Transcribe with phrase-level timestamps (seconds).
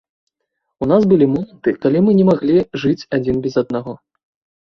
[0.85, 2.55] У нас былі моманты, калі мы не маглі
[2.85, 3.93] жыць адзін без аднаго.